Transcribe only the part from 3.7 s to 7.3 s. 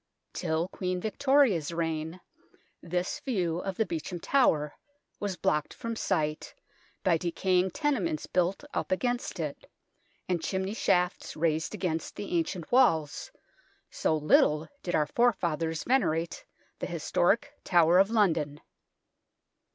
the Beauchamp Tower was blocked from sight by